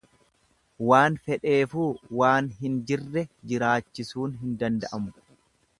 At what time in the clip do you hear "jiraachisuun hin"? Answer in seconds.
3.53-4.59